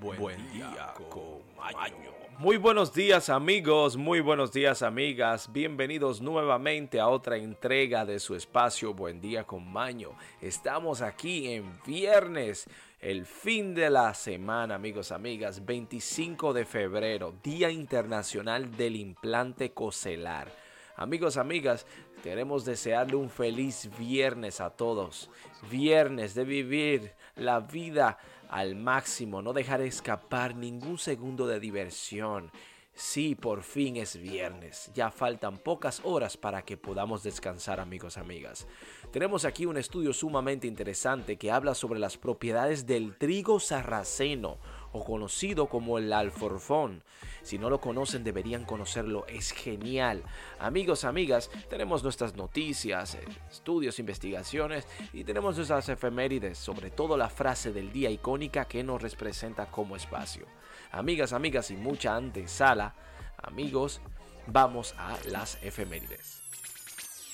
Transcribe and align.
Buen, 0.00 0.52
día, 0.52 0.92
con 1.08 1.40
Maño. 1.56 2.12
Muy 2.38 2.58
buenos 2.58 2.92
días 2.92 3.30
amigos, 3.30 3.96
muy 3.96 4.20
buenos 4.20 4.52
días 4.52 4.82
amigas, 4.82 5.50
bienvenidos 5.50 6.20
nuevamente 6.20 7.00
a 7.00 7.08
otra 7.08 7.38
entrega 7.38 8.04
de 8.04 8.18
su 8.18 8.34
espacio 8.34 8.92
Buen 8.92 9.22
día 9.22 9.44
con 9.44 9.66
Maño. 9.72 10.10
Estamos 10.42 11.00
aquí 11.00 11.48
en 11.48 11.80
viernes, 11.86 12.68
el 13.00 13.24
fin 13.24 13.74
de 13.74 13.88
la 13.88 14.12
semana 14.12 14.74
amigos, 14.74 15.12
amigas, 15.12 15.64
25 15.64 16.52
de 16.52 16.66
febrero, 16.66 17.32
Día 17.42 17.70
Internacional 17.70 18.76
del 18.76 18.96
Implante 18.96 19.72
Cocelar. 19.72 20.65
Amigos, 20.98 21.36
amigas, 21.36 21.84
queremos 22.22 22.64
desearle 22.64 23.16
un 23.16 23.28
feliz 23.28 23.90
viernes 23.98 24.62
a 24.62 24.70
todos. 24.70 25.28
Viernes 25.70 26.34
de 26.34 26.44
vivir 26.44 27.12
la 27.34 27.60
vida 27.60 28.16
al 28.48 28.76
máximo, 28.76 29.42
no 29.42 29.52
dejar 29.52 29.82
escapar 29.82 30.56
ningún 30.56 30.96
segundo 30.96 31.46
de 31.46 31.60
diversión. 31.60 32.50
Sí, 32.94 33.34
por 33.34 33.62
fin 33.62 33.98
es 33.98 34.16
viernes. 34.16 34.90
Ya 34.94 35.10
faltan 35.10 35.58
pocas 35.58 36.00
horas 36.02 36.38
para 36.38 36.62
que 36.62 36.78
podamos 36.78 37.22
descansar, 37.22 37.78
amigos, 37.78 38.16
amigas. 38.16 38.66
Tenemos 39.12 39.44
aquí 39.44 39.66
un 39.66 39.76
estudio 39.76 40.14
sumamente 40.14 40.66
interesante 40.66 41.36
que 41.36 41.50
habla 41.50 41.74
sobre 41.74 42.00
las 42.00 42.16
propiedades 42.16 42.86
del 42.86 43.18
trigo 43.18 43.60
sarraceno, 43.60 44.56
o 44.96 45.04
conocido 45.04 45.68
como 45.68 45.98
el 45.98 46.12
alforfón. 46.12 47.02
Si 47.42 47.58
no 47.58 47.70
lo 47.70 47.80
conocen, 47.80 48.24
deberían 48.24 48.64
conocerlo. 48.64 49.24
Es 49.28 49.52
genial. 49.52 50.22
Amigos, 50.58 51.04
amigas, 51.04 51.50
tenemos 51.70 52.02
nuestras 52.02 52.34
noticias, 52.34 53.16
estudios, 53.50 53.98
investigaciones 53.98 54.86
y 55.12 55.24
tenemos 55.24 55.56
nuestras 55.56 55.88
efemérides, 55.88 56.58
sobre 56.58 56.90
todo 56.90 57.16
la 57.16 57.28
frase 57.28 57.72
del 57.72 57.92
día 57.92 58.10
icónica 58.10 58.64
que 58.64 58.82
nos 58.82 59.02
representa 59.02 59.66
como 59.66 59.96
espacio. 59.96 60.46
Amigas, 60.90 61.32
amigas 61.32 61.70
y 61.70 61.76
mucha 61.76 62.16
antesala, 62.16 62.94
amigos, 63.36 64.00
vamos 64.46 64.94
a 64.98 65.16
las 65.26 65.62
efemérides. 65.62 66.42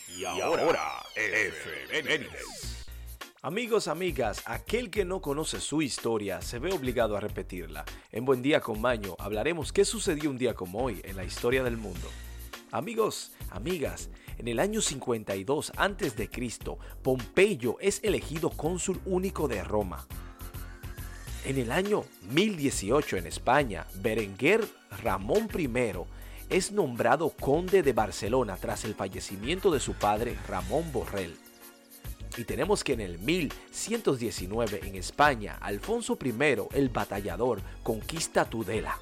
Y 0.09 0.25
ahora, 0.25 1.03
efemérides. 1.17 2.82
Amigos, 3.45 3.89
amigas, 3.89 4.41
aquel 4.47 4.89
que 4.89 5.05
no 5.05 5.21
conoce 5.21 5.61
su 5.61 5.83
historia 5.83 6.41
se 6.43 6.61
ve 6.61 6.73
obligado 6.73 7.17
a 7.17 7.21
repetirla. 7.21 7.85
En 8.13 8.25
Buen 8.25 8.41
Día 8.41 8.61
con 8.61 8.81
Maño 8.81 9.17
hablaremos 9.19 9.73
qué 9.73 9.85
sucedió 9.85 10.31
un 10.31 10.39
día 10.39 10.55
como 10.55 10.79
hoy 10.79 11.01
en 11.03 11.17
la 11.17 11.25
historia 11.25 11.65
del 11.65 11.77
mundo. 11.77 12.09
Amigos, 12.71 13.33
amigas, 13.51 14.11
en 14.39 14.47
el 14.47 14.61
año 14.61 14.81
52 14.81 15.73
a.C., 15.77 16.31
Pompeyo 17.03 17.79
es 17.81 17.99
elegido 18.05 18.49
cónsul 18.49 19.01
único 19.07 19.49
de 19.49 19.65
Roma. 19.65 20.07
En 21.45 21.59
el 21.59 21.73
año 21.73 22.05
1018 22.31 23.17
en 23.17 23.27
España, 23.27 23.89
Berenguer 23.97 24.65
Ramón 25.03 25.49
I 25.59 25.69
es 26.49 26.71
nombrado 26.71 27.31
conde 27.31 27.83
de 27.83 27.93
Barcelona 27.93 28.57
tras 28.57 28.85
el 28.85 28.95
fallecimiento 28.95 29.73
de 29.73 29.81
su 29.81 29.95
padre 29.95 30.39
Ramón 30.47 30.93
Borrell. 30.93 31.37
Y 32.37 32.45
tenemos 32.45 32.83
que 32.83 32.95
en 32.95 33.01
el 33.01 33.19
1119 33.19 34.81
en 34.85 34.97
España, 34.97 35.59
Alfonso 35.61 36.19
I 36.23 36.35
el 36.75 36.89
batallador 36.89 37.61
conquista 37.83 38.45
Tudela. 38.45 38.99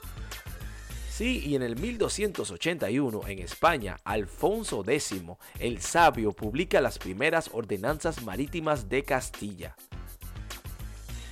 Sí, 1.11 1.43
y 1.47 1.55
en 1.55 1.63
el 1.63 1.77
1281 1.77 3.21
en 3.29 3.39
España, 3.41 3.99
Alfonso 4.05 4.83
X 4.87 5.15
el 5.59 5.81
sabio 5.81 6.33
publica 6.33 6.81
las 6.81 6.99
primeras 6.99 7.51
ordenanzas 7.53 8.23
marítimas 8.23 8.89
de 8.89 9.05
Castilla 9.05 9.77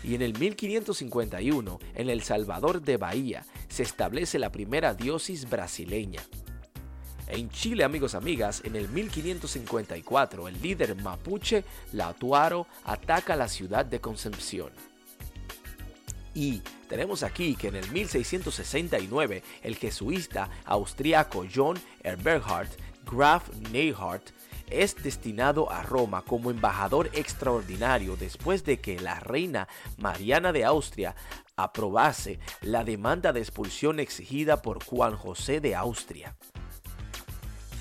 y 0.09 0.15
en 0.15 0.23
el 0.23 0.39
1551, 0.39 1.79
en 1.95 2.09
El 2.09 2.23
Salvador 2.23 2.81
de 2.81 2.97
Bahía, 2.97 3.45
se 3.69 3.83
establece 3.83 4.39
la 4.39 4.51
primera 4.51 4.95
diócesis 4.95 5.49
brasileña. 5.49 6.23
En 7.31 7.51
Chile, 7.51 7.85
amigos 7.85 8.15
amigas, 8.15 8.63
en 8.65 8.75
el 8.75 8.89
1554, 8.89 10.49
el 10.49 10.63
líder 10.63 10.97
mapuche 10.97 11.63
Latuaro 11.93 12.67
ataca 12.85 13.37
la 13.37 13.49
ciudad 13.49 13.85
de 13.85 14.01
Concepción. 14.01 14.71
Y 16.35 16.63
tenemos 16.89 17.23
aquí 17.23 17.55
que 17.55 17.69
en 17.69 17.77
el 17.77 17.91
1669, 17.91 19.43
el 19.63 19.77
jesuita 19.77 20.49
austriaco 20.65 21.45
John 21.55 21.79
Eberhard 22.03 22.71
Graf 23.05 23.49
Neyhardt 23.73 24.31
es 24.71 24.97
destinado 25.03 25.71
a 25.71 25.83
Roma 25.83 26.23
como 26.23 26.51
embajador 26.51 27.11
extraordinario 27.13 28.17
después 28.17 28.65
de 28.65 28.81
que 28.81 28.99
la 29.01 29.21
reina 29.21 29.69
Mariana 29.99 30.53
de 30.53 30.65
Austria 30.65 31.15
aprobase 31.57 32.39
la 32.63 32.85
demanda 32.85 33.33
de 33.33 33.41
expulsión 33.41 34.01
exigida 34.01 34.63
por 34.63 34.83
Juan 34.83 35.17
José 35.17 35.61
de 35.61 35.75
Austria. 35.75 36.37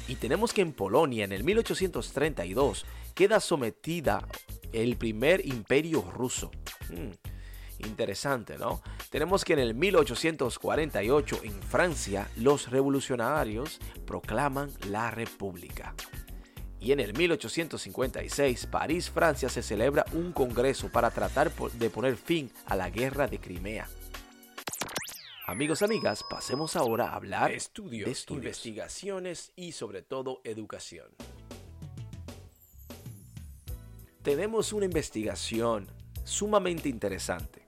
Y 0.08 0.16
tenemos 0.16 0.54
que 0.54 0.62
en 0.62 0.74
Polonia 0.74 1.26
en 1.26 1.32
el 1.32 1.44
1832 1.44 2.86
queda 3.14 3.40
sometida 3.40 4.28
el 4.72 4.98
primer 4.98 5.46
imperio 5.46 6.02
ruso. 6.02 6.52
Hmm, 6.90 7.12
interesante, 7.86 8.58
¿no? 8.58 8.82
Tenemos 9.10 9.44
que 9.44 9.54
en 9.54 9.60
el 9.60 9.76
1848 9.76 11.42
en 11.44 11.62
Francia 11.62 12.30
los 12.38 12.70
revolucionarios 12.70 13.80
proclaman 14.06 14.72
la 14.90 15.12
república 15.12 15.94
y 16.80 16.92
en 16.92 17.00
el 17.00 17.14
1856, 17.14 18.68
París, 18.68 19.10
Francia, 19.10 19.50
se 19.50 19.64
celebra 19.64 20.06
un 20.14 20.32
congreso 20.32 20.90
para 20.90 21.10
tratar 21.10 21.52
de 21.52 21.90
poner 21.90 22.16
fin 22.16 22.52
a 22.66 22.76
la 22.76 22.90
guerra 22.90 23.28
de 23.28 23.40
Crimea. 23.40 23.88
Amigos, 25.50 25.82
amigas, 25.82 26.26
pasemos 26.30 26.76
ahora 26.76 27.08
a 27.08 27.16
hablar 27.16 27.54
estudios, 27.54 28.26
de 28.26 28.34
investigaciones 28.34 29.54
y 29.56 29.72
sobre 29.72 30.02
todo 30.02 30.42
educación. 30.44 31.08
Tenemos 34.24 34.74
una 34.74 34.84
investigación 34.84 35.88
sumamente 36.26 36.90
interesante. 36.90 37.66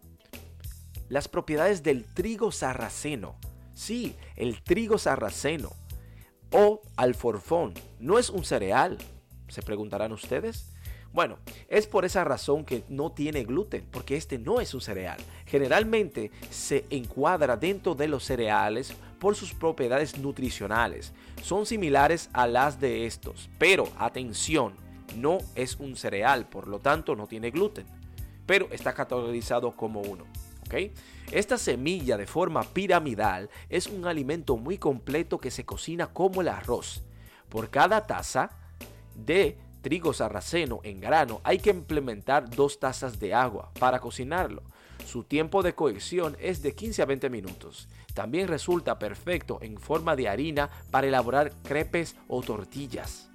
Las 1.08 1.30
propiedades 1.30 1.82
del 1.82 2.04
trigo 2.04 2.52
sarraceno. 2.52 3.40
Sí, 3.74 4.14
el 4.36 4.62
trigo 4.62 4.98
sarraceno 4.98 5.72
o 6.52 6.82
alforfón 6.98 7.76
no 7.98 8.20
es 8.20 8.30
un 8.30 8.44
cereal, 8.44 8.98
se 9.48 9.62
preguntarán 9.62 10.12
ustedes. 10.12 10.69
Bueno, 11.12 11.40
es 11.68 11.88
por 11.88 12.06
esa 12.06 12.24
razón 12.24 12.64
que 12.64 12.84
no 12.88 13.12
tiene 13.12 13.44
gluten, 13.44 13.86
porque 13.92 14.16
este 14.16 14.38
no 14.38 14.62
es 14.62 14.74
un 14.74 14.82
cereal. 14.82 15.18
Generalmente 15.46 16.32
se 16.52 16.86
encuadra 16.90 17.58
dentro 17.58 17.96
de 17.96 18.08
los 18.08 18.24
cereales 18.24 18.94
por 19.20 19.36
sus 19.36 19.54
propiedades 19.54 20.18
nutricionales. 20.20 21.12
Son 21.42 21.66
similares 21.66 22.30
a 22.32 22.48
las 22.48 22.80
de 22.80 23.08
estos, 23.08 23.50
pero 23.58 23.90
atención, 23.98 24.74
no 25.16 25.40
es 25.56 25.78
un 25.78 25.96
cereal, 25.96 26.48
por 26.48 26.68
lo 26.68 26.80
tanto 26.80 27.16
no 27.16 27.26
tiene 27.26 27.50
gluten, 27.50 27.88
pero 28.46 28.68
está 28.72 28.94
categorizado 28.94 29.72
como 29.76 30.02
uno. 30.02 30.26
Esta 31.32 31.58
semilla 31.58 32.18
de 32.18 32.28
forma 32.28 32.64
piramidal 32.64 33.50
es 33.70 33.88
un 33.88 34.06
alimento 34.06 34.58
muy 34.58 34.78
completo 34.78 35.40
que 35.40 35.52
se 35.52 35.66
cocina 35.66 36.08
como 36.08 36.42
el 36.42 36.48
arroz. 36.48 37.04
Por 37.50 37.70
cada 37.70 38.06
taza 38.06 38.52
de 39.16 39.58
trigo 39.82 40.14
sarraceno 40.14 40.80
en 40.84 41.00
grano 41.00 41.42
hay 41.44 41.60
que 41.60 41.70
implementar 41.70 42.50
dos 42.50 42.80
tazas 42.80 43.20
de 43.20 43.34
agua 43.34 43.72
para 43.80 44.00
cocinarlo. 44.00 44.64
Su 45.06 45.24
tiempo 45.24 45.64
de 45.64 45.74
cocción 45.74 46.36
es 46.40 46.62
de 46.62 46.76
15 46.76 47.02
a 47.02 47.06
20 47.06 47.30
minutos. 47.30 47.88
También 48.14 48.48
resulta 48.48 49.00
perfecto 49.00 49.60
en 49.62 49.78
forma 49.78 50.16
de 50.16 50.30
harina 50.30 50.70
para 50.92 51.08
elaborar 51.08 51.52
crepes 51.64 52.16
o 52.28 52.42
tortillas. 52.42 53.30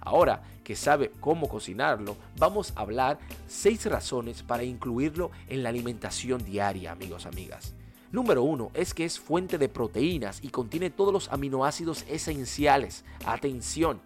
Ahora 0.00 0.42
que 0.64 0.76
sabe 0.76 1.10
cómo 1.20 1.48
cocinarlo, 1.48 2.16
vamos 2.36 2.72
a 2.76 2.80
hablar 2.80 3.18
seis 3.46 3.86
razones 3.86 4.42
para 4.42 4.64
incluirlo 4.64 5.30
en 5.48 5.62
la 5.62 5.70
alimentación 5.70 6.44
diaria, 6.44 6.92
amigos, 6.92 7.26
amigas. 7.26 7.74
Número 8.12 8.42
uno 8.42 8.70
es 8.74 8.92
que 8.92 9.04
es 9.04 9.18
fuente 9.18 9.56
de 9.56 9.70
proteínas 9.70 10.40
y 10.42 10.48
contiene 10.48 10.90
todos 10.90 11.12
los 11.12 11.32
aminoácidos 11.32 12.04
esenciales. 12.08 13.04
Atención, 13.24 14.02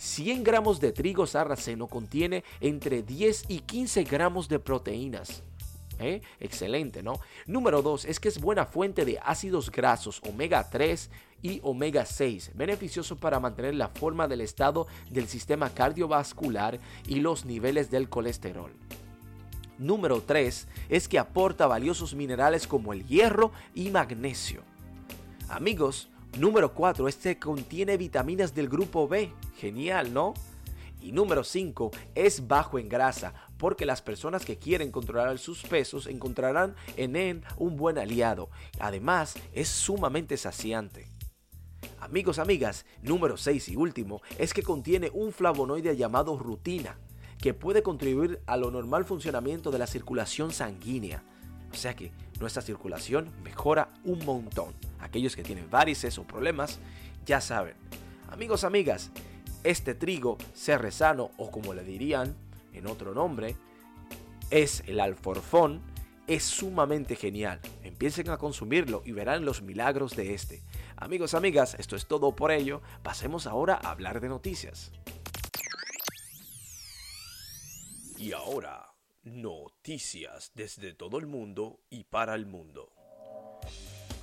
100 0.00 0.44
gramos 0.44 0.80
de 0.80 0.92
trigo 0.92 1.26
sarraceno 1.26 1.86
contiene 1.86 2.42
entre 2.62 3.02
10 3.02 3.44
y 3.48 3.58
15 3.58 4.04
gramos 4.04 4.48
de 4.48 4.58
proteínas. 4.58 5.42
¿Eh? 5.98 6.22
Excelente, 6.40 7.02
¿no? 7.02 7.20
Número 7.46 7.82
2 7.82 8.06
es 8.06 8.18
que 8.18 8.28
es 8.28 8.40
buena 8.40 8.64
fuente 8.64 9.04
de 9.04 9.18
ácidos 9.22 9.70
grasos 9.70 10.22
omega 10.26 10.70
3 10.70 11.10
y 11.42 11.60
omega 11.62 12.06
6, 12.06 12.52
beneficioso 12.54 13.16
para 13.16 13.40
mantener 13.40 13.74
la 13.74 13.88
forma 13.88 14.26
del 14.26 14.40
estado 14.40 14.86
del 15.10 15.28
sistema 15.28 15.68
cardiovascular 15.68 16.80
y 17.06 17.16
los 17.16 17.44
niveles 17.44 17.90
del 17.90 18.08
colesterol. 18.08 18.72
Número 19.76 20.22
3 20.22 20.66
es 20.88 21.08
que 21.08 21.18
aporta 21.18 21.66
valiosos 21.66 22.14
minerales 22.14 22.66
como 22.66 22.94
el 22.94 23.06
hierro 23.06 23.52
y 23.74 23.90
magnesio. 23.90 24.62
Amigos, 25.50 26.09
número 26.38 26.74
4 26.74 27.08
este 27.08 27.38
contiene 27.38 27.96
vitaminas 27.96 28.54
del 28.54 28.68
grupo 28.68 29.08
B. 29.08 29.32
Genial, 29.56 30.12
¿no? 30.12 30.34
Y 31.02 31.12
número 31.12 31.44
5 31.44 31.90
es 32.14 32.46
bajo 32.46 32.78
en 32.78 32.88
grasa, 32.88 33.32
porque 33.56 33.86
las 33.86 34.02
personas 34.02 34.44
que 34.44 34.58
quieren 34.58 34.90
controlar 34.90 35.38
sus 35.38 35.62
pesos 35.62 36.06
encontrarán 36.06 36.74
en 36.96 37.16
él 37.16 37.42
un 37.56 37.76
buen 37.76 37.98
aliado. 37.98 38.50
Además, 38.78 39.34
es 39.52 39.68
sumamente 39.68 40.36
saciante. 40.36 41.08
Amigos, 42.00 42.38
amigas, 42.38 42.84
número 43.02 43.36
6 43.36 43.68
y 43.70 43.76
último 43.76 44.20
es 44.38 44.52
que 44.52 44.62
contiene 44.62 45.10
un 45.12 45.32
flavonoide 45.32 45.96
llamado 45.96 46.38
rutina, 46.38 46.98
que 47.38 47.54
puede 47.54 47.82
contribuir 47.82 48.40
a 48.46 48.56
lo 48.56 48.70
normal 48.70 49.04
funcionamiento 49.04 49.70
de 49.70 49.78
la 49.78 49.86
circulación 49.86 50.50
sanguínea. 50.50 51.22
O 51.72 51.76
sea 51.76 51.94
que 51.94 52.12
nuestra 52.40 52.62
circulación 52.62 53.30
mejora 53.42 53.88
un 54.04 54.24
montón. 54.24 54.89
Aquellos 55.10 55.34
que 55.34 55.42
tienen 55.42 55.68
varices 55.68 56.18
o 56.18 56.24
problemas, 56.24 56.78
ya 57.26 57.40
saben. 57.40 57.74
Amigos, 58.30 58.62
amigas, 58.62 59.10
este 59.64 59.96
trigo 59.96 60.38
cerrezano 60.54 61.32
o 61.36 61.50
como 61.50 61.74
le 61.74 61.82
dirían 61.82 62.36
en 62.72 62.86
otro 62.86 63.12
nombre, 63.12 63.56
es 64.50 64.84
el 64.86 65.00
alforfón, 65.00 65.82
es 66.28 66.44
sumamente 66.44 67.16
genial. 67.16 67.58
Empiecen 67.82 68.30
a 68.30 68.38
consumirlo 68.38 69.02
y 69.04 69.10
verán 69.10 69.44
los 69.44 69.62
milagros 69.62 70.14
de 70.14 70.32
este. 70.32 70.62
Amigos, 70.94 71.34
amigas, 71.34 71.74
esto 71.80 71.96
es 71.96 72.06
todo 72.06 72.36
por 72.36 72.52
ello. 72.52 72.80
Pasemos 73.02 73.48
ahora 73.48 73.80
a 73.82 73.90
hablar 73.90 74.20
de 74.20 74.28
noticias. 74.28 74.92
Y 78.16 78.30
ahora, 78.30 78.94
noticias 79.24 80.52
desde 80.54 80.94
todo 80.94 81.18
el 81.18 81.26
mundo 81.26 81.80
y 81.90 82.04
para 82.04 82.36
el 82.36 82.46
mundo. 82.46 82.92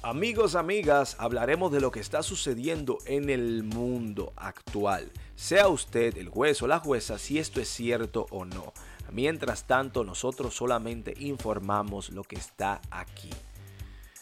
Amigos, 0.08 0.56
amigas, 0.56 1.18
hablaremos 1.20 1.70
de 1.70 1.82
lo 1.82 1.92
que 1.92 2.00
está 2.00 2.24
sucediendo 2.24 2.98
en 3.08 3.30
el 3.30 3.64
mundo 3.64 4.32
actual. 4.38 5.12
Sea 5.36 5.68
usted 5.68 6.18
el 6.18 6.30
juez 6.30 6.62
o 6.62 6.68
la 6.68 6.80
jueza 6.80 7.20
si 7.20 7.40
esto 7.40 7.60
es 7.60 7.68
cierto 7.68 8.26
o 8.30 8.46
no. 8.46 8.72
Mientras 9.12 9.68
tanto, 9.68 10.06
nosotros 10.06 10.56
solamente 10.56 11.14
informamos 11.20 12.12
lo 12.12 12.24
que 12.24 12.38
está 12.38 12.80
aquí. 12.90 13.32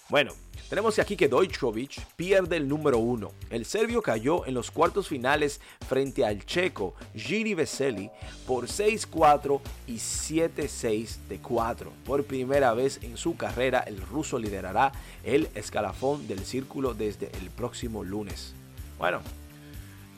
Bueno, 0.07 0.33
tenemos 0.69 0.99
aquí 0.99 1.17
que 1.17 1.27
Dojkovic 1.27 2.05
pierde 2.15 2.57
el 2.57 2.67
número 2.67 2.99
uno. 2.99 3.31
El 3.49 3.65
serbio 3.65 4.03
cayó 4.03 4.45
en 4.45 4.53
los 4.53 4.69
cuartos 4.69 5.07
finales 5.07 5.59
frente 5.87 6.23
al 6.23 6.45
checo 6.45 6.93
Giri 7.15 7.55
Veseli 7.55 8.11
por 8.45 8.67
6-4 8.67 9.61
y 9.87 9.95
7-6 9.95 11.27
de 11.27 11.39
4. 11.39 11.91
Por 12.05 12.23
primera 12.23 12.73
vez 12.75 12.99
en 13.01 13.17
su 13.17 13.35
carrera, 13.35 13.79
el 13.79 13.99
ruso 13.99 14.37
liderará 14.37 14.91
el 15.23 15.49
escalafón 15.55 16.27
del 16.27 16.45
círculo 16.45 16.93
desde 16.93 17.31
el 17.41 17.49
próximo 17.49 18.03
lunes. 18.03 18.53
Bueno, 18.99 19.21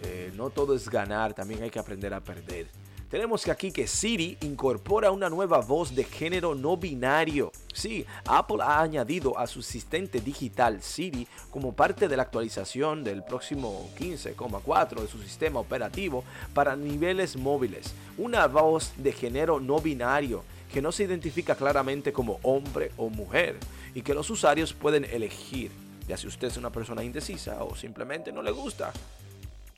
eh, 0.04 0.34
no 0.36 0.50
todo 0.50 0.76
es 0.76 0.90
ganar, 0.90 1.34
también 1.34 1.64
hay 1.64 1.70
que 1.70 1.80
aprender 1.80 2.14
a 2.14 2.20
perder. 2.20 2.68
Tenemos 3.10 3.46
que 3.46 3.52
aquí 3.52 3.72
que 3.72 3.88
Siri 3.88 4.38
incorpora 4.42 5.12
una 5.12 5.30
nueva 5.30 5.60
voz 5.60 5.96
de 5.96 6.04
género 6.04 6.56
no 6.56 6.76
binario. 6.76 7.54
Sí, 7.74 8.06
Apple 8.26 8.58
ha 8.62 8.82
añadido 8.82 9.40
a 9.40 9.48
su 9.48 9.62
asistente 9.62 10.20
digital 10.20 10.84
Siri 10.84 11.26
como 11.50 11.72
parte 11.72 12.10
de 12.10 12.18
la 12.18 12.24
actualización 12.24 13.06
del 13.06 13.24
próximo 13.24 13.90
15,4 13.98 15.00
de 15.00 15.08
su 15.08 15.20
sistema 15.20 15.62
operativo 15.62 16.26
para 16.54 16.76
niveles 16.76 17.38
móviles. 17.38 17.94
Una 18.18 18.46
voz 18.48 18.92
de 18.98 19.14
género 19.14 19.62
no 19.62 19.80
binario 19.80 20.44
que 20.74 20.82
no 20.82 20.92
se 20.92 21.06
identifica 21.06 21.56
claramente 21.56 22.12
como 22.12 22.42
hombre 22.44 22.92
o 22.98 23.10
mujer 23.10 23.56
y 23.96 24.02
que 24.02 24.14
los 24.14 24.30
usuarios 24.30 24.74
pueden 24.74 25.06
elegir, 25.06 25.72
ya 26.10 26.18
si 26.18 26.28
usted 26.28 26.50
es 26.50 26.58
una 26.58 26.72
persona 26.72 27.06
indecisa 27.06 27.64
o 27.64 27.74
simplemente 27.74 28.34
no 28.34 28.42
le 28.42 28.52
gusta. 28.52 28.92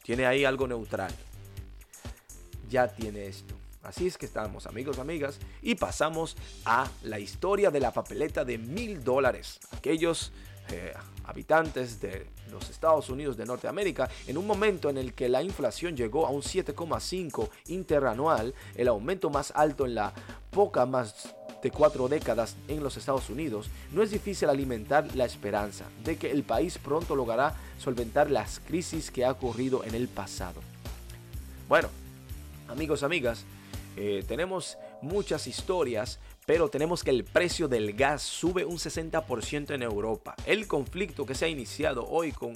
Tiene 0.02 0.26
ahí 0.26 0.46
algo 0.46 0.68
neutral 0.68 1.14
ya 2.70 2.88
tiene 2.88 3.28
esto. 3.28 3.56
Así 3.84 4.08
es 4.08 4.18
que 4.18 4.26
estamos, 4.26 4.68
amigos, 4.68 5.00
amigas, 5.00 5.40
y 5.62 5.76
pasamos 5.76 6.36
a 6.66 6.90
la 7.04 7.20
historia 7.20 7.72
de 7.72 7.80
la 7.80 7.92
papeleta 7.92 8.44
de 8.44 8.58
mil 8.58 9.04
dólares. 9.04 9.60
Aquellos 9.72 10.32
eh, 10.72 10.94
habitantes 11.24 12.02
de 12.02 12.28
los 12.52 12.70
Estados 12.70 13.10
Unidos 13.10 13.38
de 13.38 13.46
Norteamérica, 13.46 14.10
en 14.28 14.38
un 14.38 14.46
momento 14.46 14.90
en 14.90 14.98
el 14.98 15.14
que 15.14 15.30
la 15.30 15.42
inflación 15.42 15.96
llegó 15.96 16.26
a 16.26 16.30
un 16.30 16.42
7,5 16.42 17.50
interanual, 17.68 18.54
el 18.76 18.88
aumento 18.88 19.30
más 19.30 19.52
alto 19.56 19.86
en 19.86 19.96
la 19.96 20.14
poca 20.52 20.86
más 20.86 21.36
de 21.62 21.72
cuatro 21.72 22.08
décadas 22.08 22.56
en 22.68 22.84
los 22.84 22.98
Estados 22.98 23.30
Unidos, 23.30 23.70
no 23.92 24.02
es 24.02 24.12
difícil 24.12 24.50
alimentar 24.50 25.16
la 25.16 25.26
esperanza 25.26 25.86
de 26.04 26.18
que 26.18 26.32
el 26.32 26.44
país 26.44 26.78
pronto 26.78 27.16
logrará 27.16 27.56
solventar 27.78 28.30
las 28.32 28.60
crisis 28.60 29.12
que 29.12 29.26
ha 29.26 29.32
ocurrido 29.32 29.84
en 29.84 29.96
el 29.96 30.08
pasado. 30.08 30.62
Bueno, 31.68 31.90
Amigos, 32.70 33.02
amigas, 33.02 33.46
eh, 33.98 34.24
tenemos 34.28 34.78
muchas 35.02 35.48
historias, 35.48 36.20
pero 36.46 36.70
tenemos 36.70 37.04
que 37.04 37.10
el 37.10 37.24
precio 37.24 37.68
del 37.68 37.94
gas 37.94 38.22
sube 38.22 38.64
un 38.64 38.78
60% 38.78 39.74
en 39.74 39.82
Europa. 39.82 40.36
El 40.46 40.68
conflicto 40.68 41.26
que 41.26 41.34
se 41.34 41.46
ha 41.46 41.48
iniciado 41.48 42.08
hoy 42.08 42.32
con, 42.32 42.54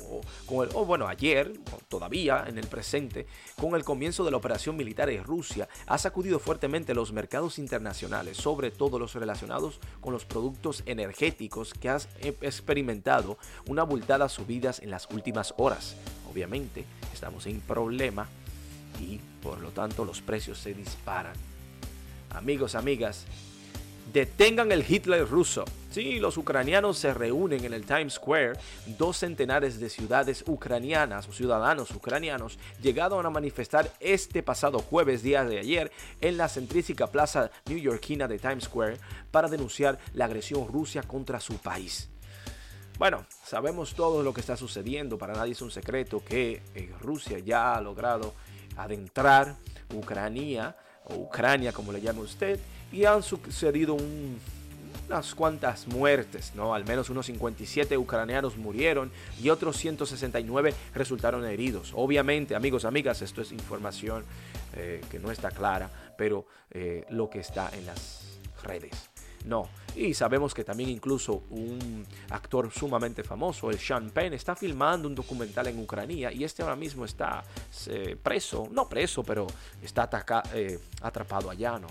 o, 0.47 0.63
el, 0.63 0.69
bueno, 0.69 1.07
ayer, 1.07 1.51
todavía 1.89 2.45
en 2.47 2.59
el 2.59 2.67
presente, 2.67 3.25
con 3.59 3.75
el 3.75 3.83
comienzo 3.83 4.23
de 4.23 4.31
la 4.31 4.37
operación 4.37 4.77
militar 4.77 5.09
en 5.09 5.23
Rusia, 5.23 5.67
ha 5.87 5.97
sacudido 5.97 6.37
fuertemente 6.37 6.93
los 6.93 7.11
mercados 7.11 7.57
internacionales, 7.57 8.37
sobre 8.37 8.69
todo 8.69 8.99
los 8.99 9.15
relacionados 9.15 9.79
con 9.99 10.13
los 10.13 10.25
productos 10.25 10.83
energéticos 10.85 11.73
que 11.73 11.89
han 11.89 12.01
experimentado 12.21 13.37
una 13.67 13.81
abultada 13.81 14.29
subidas 14.29 14.79
en 14.79 14.91
las 14.91 15.09
últimas 15.09 15.55
horas. 15.57 15.95
Obviamente, 16.31 16.85
estamos 17.11 17.47
en 17.47 17.59
problema 17.61 18.27
y 18.99 19.19
por 19.41 19.59
lo 19.61 19.71
tanto 19.71 20.05
los 20.05 20.21
precios 20.21 20.57
se 20.57 20.73
disparan. 20.73 21.33
Amigos, 22.29 22.75
amigas, 22.75 23.25
detengan 24.11 24.71
el 24.71 24.85
Hitler 24.87 25.27
ruso. 25.27 25.65
Sí, 25.91 26.19
los 26.19 26.37
ucranianos 26.37 26.97
se 26.97 27.13
reúnen 27.13 27.63
en 27.65 27.73
el 27.73 27.85
Times 27.85 28.13
Square. 28.13 28.53
Dos 28.97 29.17
centenares 29.17 29.79
de 29.79 29.89
ciudades 29.89 30.43
ucranianas 30.47 31.27
o 31.27 31.31
ciudadanos 31.33 31.91
ucranianos 31.91 32.57
llegaron 32.81 33.23
a 33.25 33.29
manifestar 33.29 33.91
este 33.99 34.41
pasado 34.41 34.79
jueves, 34.79 35.21
día 35.21 35.45
de 35.45 35.59
ayer, 35.59 35.91
en 36.19 36.37
la 36.37 36.49
centrífica 36.49 37.07
plaza 37.07 37.51
newyorkina 37.65 38.27
de 38.27 38.39
Times 38.39 38.63
Square 38.63 38.97
para 39.29 39.49
denunciar 39.49 39.99
la 40.13 40.25
agresión 40.25 40.67
rusa 40.67 41.03
contra 41.03 41.39
su 41.39 41.57
país. 41.57 42.09
Bueno, 42.97 43.25
sabemos 43.43 43.95
todo 43.95 44.23
lo 44.23 44.33
que 44.33 44.41
está 44.41 44.55
sucediendo, 44.55 45.17
para 45.17 45.33
nadie 45.33 45.53
es 45.53 45.61
un 45.61 45.71
secreto 45.71 46.23
que 46.23 46.61
eh, 46.75 46.91
Rusia 47.01 47.39
ya 47.39 47.75
ha 47.75 47.81
logrado 47.81 48.33
adentrar 48.77 49.55
Ucrania 49.93 50.75
o 51.05 51.15
Ucrania 51.15 51.71
como 51.71 51.91
le 51.91 52.01
llama 52.01 52.21
usted 52.21 52.59
y 52.91 53.05
han 53.05 53.23
sucedido 53.23 53.97
unas 55.07 55.35
cuantas 55.35 55.87
muertes, 55.87 56.53
¿no? 56.55 56.73
Al 56.73 56.85
menos 56.85 57.09
unos 57.09 57.25
57 57.25 57.97
ucranianos 57.97 58.57
murieron 58.57 59.11
y 59.41 59.49
otros 59.49 59.77
169 59.77 60.73
resultaron 60.93 61.45
heridos. 61.45 61.91
Obviamente, 61.95 62.55
amigos, 62.55 62.85
amigas, 62.85 63.21
esto 63.21 63.41
es 63.41 63.51
información 63.51 64.23
eh, 64.75 65.01
que 65.09 65.19
no 65.19 65.31
está 65.31 65.51
clara, 65.51 65.89
pero 66.17 66.45
eh, 66.71 67.05
lo 67.09 67.29
que 67.29 67.39
está 67.39 67.69
en 67.73 67.85
las 67.85 68.39
redes. 68.63 69.12
No. 69.45 69.67
Y 69.95 70.13
sabemos 70.13 70.53
que 70.53 70.63
también 70.63 70.89
incluso 70.89 71.43
un 71.51 72.05
actor 72.29 72.71
sumamente 72.71 73.23
famoso, 73.23 73.69
el 73.69 73.77
Sean 73.77 74.09
Penn, 74.09 74.33
está 74.33 74.55
filmando 74.55 75.07
un 75.07 75.13
documental 75.13 75.67
en 75.67 75.79
Ucrania 75.79 76.31
y 76.31 76.43
este 76.43 76.63
ahora 76.63 76.75
mismo 76.75 77.05
está 77.05 77.43
eh, 77.87 78.17
preso, 78.21 78.67
no 78.71 78.89
preso, 78.89 79.23
pero 79.23 79.45
está 79.81 80.09
eh, 80.53 80.79
atrapado 81.01 81.49
allá, 81.49 81.77
¿no? 81.77 81.87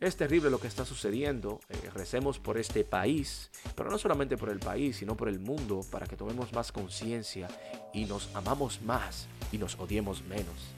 Es 0.00 0.16
terrible 0.16 0.48
lo 0.48 0.60
que 0.60 0.68
está 0.68 0.84
sucediendo. 0.84 1.60
Eh, 1.68 1.90
recemos 1.92 2.38
por 2.38 2.56
este 2.56 2.84
país, 2.84 3.50
pero 3.74 3.90
no 3.90 3.98
solamente 3.98 4.36
por 4.36 4.48
el 4.48 4.60
país, 4.60 4.96
sino 4.96 5.16
por 5.16 5.28
el 5.28 5.40
mundo, 5.40 5.80
para 5.90 6.06
que 6.06 6.16
tomemos 6.16 6.52
más 6.52 6.70
conciencia 6.70 7.48
y 7.92 8.04
nos 8.04 8.34
amamos 8.34 8.80
más 8.82 9.26
y 9.50 9.58
nos 9.58 9.76
odiemos 9.78 10.22
menos. 10.24 10.72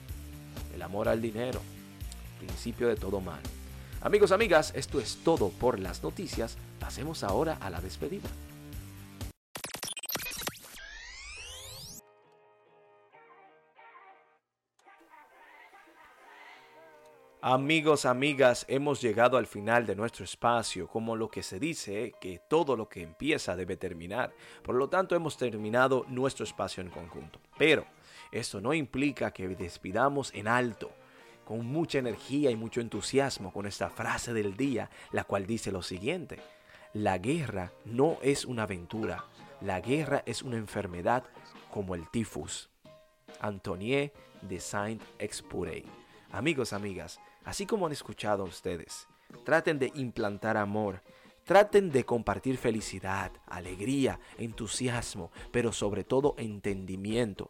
El 0.73 0.81
amor 0.81 1.07
al 1.07 1.21
dinero, 1.21 1.61
principio 2.39 2.87
de 2.87 2.95
todo 2.95 3.21
mal. 3.21 3.41
Amigos, 4.03 4.31
amigas, 4.31 4.73
esto 4.75 4.99
es 4.99 5.23
todo 5.23 5.49
por 5.49 5.79
las 5.79 6.01
noticias. 6.01 6.57
Pasemos 6.79 7.23
ahora 7.23 7.59
a 7.61 7.69
la 7.69 7.79
despedida. 7.81 8.27
Amigos, 17.43 18.05
amigas, 18.05 18.65
hemos 18.67 19.01
llegado 19.01 19.37
al 19.37 19.45
final 19.45 19.85
de 19.85 19.95
nuestro 19.95 20.25
espacio, 20.25 20.87
como 20.87 21.15
lo 21.15 21.29
que 21.29 21.43
se 21.43 21.59
dice 21.59 22.13
que 22.19 22.39
todo 22.49 22.75
lo 22.75 22.89
que 22.89 23.03
empieza 23.03 23.55
debe 23.55 23.77
terminar. 23.77 24.33
Por 24.63 24.75
lo 24.75 24.89
tanto, 24.89 25.15
hemos 25.15 25.37
terminado 25.37 26.05
nuestro 26.07 26.43
espacio 26.43 26.81
en 26.81 26.89
conjunto. 26.89 27.39
Pero 27.55 27.85
esto 28.31 28.61
no 28.61 28.73
implica 28.73 29.31
que 29.31 29.47
despidamos 29.47 30.33
en 30.33 30.47
alto 30.47 30.91
con 31.45 31.65
mucha 31.65 31.99
energía 31.99 32.51
y 32.51 32.55
mucho 32.55 32.81
entusiasmo 32.81 33.51
con 33.51 33.65
esta 33.65 33.89
frase 33.89 34.33
del 34.33 34.55
día, 34.55 34.89
la 35.11 35.23
cual 35.23 35.45
dice 35.45 35.71
lo 35.71 35.81
siguiente. 35.81 36.39
La 36.93 37.17
guerra 37.17 37.71
no 37.85 38.17
es 38.21 38.45
una 38.45 38.63
aventura, 38.63 39.25
la 39.61 39.79
guerra 39.79 40.23
es 40.25 40.41
una 40.41 40.57
enfermedad 40.57 41.23
como 41.71 41.95
el 41.95 42.09
tifus. 42.09 42.69
Antonier 43.39 44.13
de 44.41 44.59
Saint-Exupéry. 44.59 45.85
Amigos, 46.31 46.73
amigas, 46.73 47.19
así 47.43 47.65
como 47.65 47.85
han 47.85 47.91
escuchado 47.91 48.43
ustedes, 48.43 49.07
traten 49.45 49.79
de 49.79 49.91
implantar 49.95 50.57
amor, 50.57 51.01
traten 51.43 51.91
de 51.91 52.05
compartir 52.05 52.57
felicidad, 52.57 53.31
alegría, 53.47 54.19
entusiasmo, 54.37 55.31
pero 55.51 55.71
sobre 55.71 56.03
todo 56.03 56.35
entendimiento. 56.37 57.49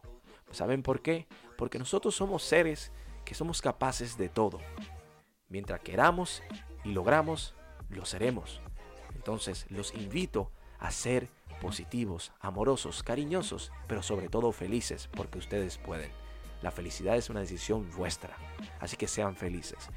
¿Saben 0.52 0.84
por 0.84 1.02
qué? 1.02 1.28
Porque 1.58 1.80
nosotros 1.80 2.16
somos 2.16 2.44
seres 2.44 2.92
que 3.26 3.36
somos 3.36 3.62
capaces 3.62 4.18
de 4.18 4.30
todo. 4.30 4.60
Mientras 5.50 5.82
queramos 5.82 6.42
y 6.84 6.94
logramos, 6.94 7.56
lo 7.90 8.06
seremos. 8.06 8.62
Entonces 9.16 9.66
los 9.70 9.94
invito 9.94 10.52
a 10.80 10.92
ser 10.92 11.30
positivos, 11.62 12.32
amorosos, 12.40 13.04
cariñosos, 13.04 13.72
pero 13.88 14.02
sobre 14.02 14.30
todo 14.30 14.52
felices, 14.52 15.10
porque 15.16 15.38
ustedes 15.38 15.78
pueden. 15.78 16.12
La 16.62 16.72
felicidad 16.72 17.18
es 17.18 17.30
una 17.30 17.40
decisión 17.40 17.90
vuestra, 17.96 18.36
así 18.80 18.98
que 18.98 19.08
sean 19.08 19.36
felices. 19.36 19.90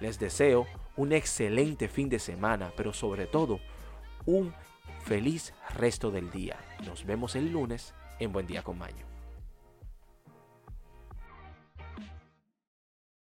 Les 0.00 0.18
deseo 0.18 0.66
un 0.96 1.12
excelente 1.12 1.88
fin 1.88 2.08
de 2.08 2.18
semana, 2.18 2.72
pero 2.76 2.92
sobre 2.92 3.26
todo 3.26 3.60
un 4.26 4.54
feliz 5.04 5.54
resto 5.74 6.10
del 6.10 6.30
día. 6.30 6.56
Nos 6.84 7.04
vemos 7.04 7.36
el 7.36 7.50
lunes 7.52 7.94
en 8.18 8.32
Buen 8.32 8.46
Día 8.46 8.62
con 8.62 8.78
Maño. 8.78 9.17